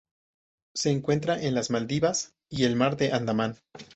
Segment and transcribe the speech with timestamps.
[0.73, 3.57] Se encuentra en las Maldivas y el Mar de Andaman.